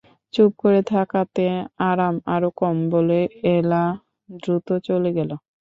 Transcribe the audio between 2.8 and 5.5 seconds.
বলে এলা দ্রুত চলে গেল।